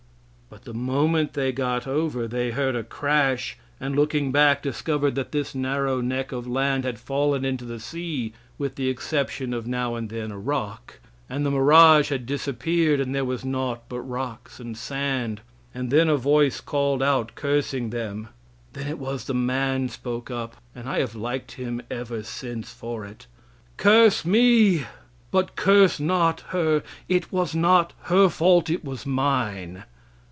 [0.51, 5.31] But the moment they got over they heard a crash, and, looking back, discovered that
[5.31, 9.95] this narrow neck of land had fallen into the sea, with the exception of now
[9.95, 14.59] and then a rock, and the mirage had disappeared and there was naught but rocks
[14.59, 15.39] and sand;
[15.73, 18.27] and then a voice called out, cursing them.
[18.73, 22.73] Then it was that the man spoke up and I have liked him ever since
[22.73, 23.25] for it
[23.77, 24.83] "Curse me,
[25.31, 29.85] but curse not her; it was not her fault, it was mine."